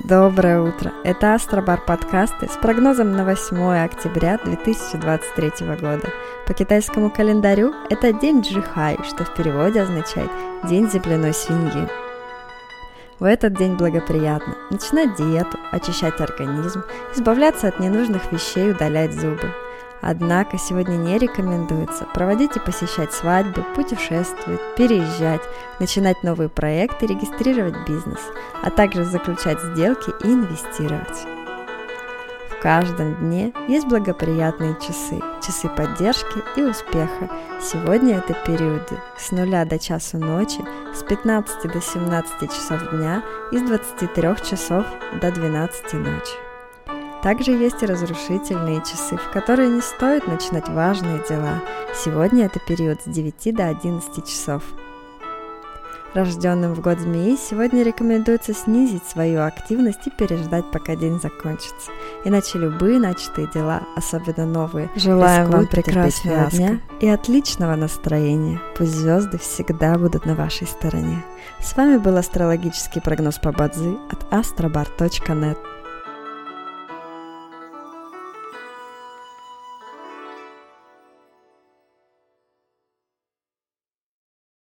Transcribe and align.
Доброе 0.00 0.62
утро! 0.62 0.90
Это 1.04 1.34
Астробар 1.34 1.78
подкасты 1.84 2.48
с 2.48 2.56
прогнозом 2.56 3.12
на 3.12 3.26
8 3.26 3.84
октября 3.84 4.38
2023 4.42 5.66
года. 5.66 6.08
По 6.46 6.54
китайскому 6.54 7.10
календарю 7.10 7.74
это 7.90 8.14
день 8.14 8.40
Джихай, 8.40 8.96
что 9.04 9.26
в 9.26 9.34
переводе 9.34 9.82
означает 9.82 10.30
«день 10.64 10.90
земляной 10.90 11.34
свиньи». 11.34 11.86
В 13.20 13.24
этот 13.24 13.52
день 13.52 13.74
благоприятно 13.74 14.56
начинать 14.70 15.14
диету, 15.16 15.58
очищать 15.70 16.22
организм, 16.22 16.84
избавляться 17.14 17.68
от 17.68 17.78
ненужных 17.78 18.32
вещей, 18.32 18.72
удалять 18.72 19.12
зубы– 19.12 19.52
Однако 20.02 20.58
сегодня 20.58 20.96
не 20.96 21.16
рекомендуется 21.16 22.06
проводить 22.12 22.56
и 22.56 22.60
посещать 22.60 23.12
свадьбы, 23.12 23.64
путешествовать, 23.76 24.60
переезжать, 24.76 25.42
начинать 25.78 26.24
новые 26.24 26.48
проекты, 26.48 27.06
регистрировать 27.06 27.76
бизнес, 27.86 28.20
а 28.62 28.70
также 28.70 29.04
заключать 29.04 29.60
сделки 29.60 30.10
и 30.24 30.26
инвестировать. 30.26 31.24
В 32.50 32.62
каждом 32.62 33.14
дне 33.16 33.52
есть 33.68 33.86
благоприятные 33.86 34.76
часы, 34.80 35.20
часы 35.44 35.68
поддержки 35.68 36.42
и 36.56 36.62
успеха. 36.62 37.30
Сегодня 37.60 38.18
это 38.18 38.34
периоды 38.46 39.00
с 39.16 39.30
0 39.30 39.64
до 39.66 39.78
часу 39.78 40.18
ночи, 40.18 40.60
с 40.94 41.02
15 41.04 41.72
до 41.72 41.80
17 41.80 42.52
часов 42.52 42.90
дня 42.90 43.22
и 43.52 43.58
с 43.58 43.62
23 43.62 44.22
часов 44.48 44.84
до 45.20 45.30
12 45.32 45.92
ночи. 45.94 46.51
Также 47.22 47.52
есть 47.52 47.82
и 47.82 47.86
разрушительные 47.86 48.80
часы, 48.80 49.16
в 49.16 49.30
которые 49.30 49.68
не 49.68 49.80
стоит 49.80 50.26
начинать 50.26 50.68
важные 50.68 51.22
дела. 51.28 51.62
Сегодня 51.94 52.46
это 52.46 52.58
период 52.58 53.00
с 53.02 53.08
9 53.08 53.54
до 53.54 53.68
11 53.68 54.26
часов. 54.26 54.64
Рожденным 56.14 56.74
в 56.74 56.80
год 56.80 56.98
змеи 56.98 57.36
сегодня 57.36 57.82
рекомендуется 57.82 58.52
снизить 58.52 59.04
свою 59.04 59.44
активность 59.44 60.06
и 60.06 60.10
переждать, 60.10 60.70
пока 60.70 60.94
день 60.94 61.18
закончится. 61.18 61.90
Иначе 62.24 62.58
любые 62.58 62.98
начатые 62.98 63.48
дела, 63.54 63.82
особенно 63.96 64.44
новые, 64.44 64.90
желаем 64.94 65.50
вам 65.50 65.66
прекрасного 65.68 66.50
дня 66.50 66.80
и 67.00 67.08
отличного 67.08 67.76
настроения. 67.76 68.60
Пусть 68.76 68.92
звезды 68.92 69.38
всегда 69.38 69.96
будут 69.96 70.26
на 70.26 70.34
вашей 70.34 70.66
стороне. 70.66 71.24
С 71.60 71.74
вами 71.76 71.96
был 71.96 72.16
астрологический 72.18 73.00
прогноз 73.00 73.38
по 73.38 73.52
Бадзи 73.52 73.96
от 74.10 74.22
astrobar.net. 74.30 75.71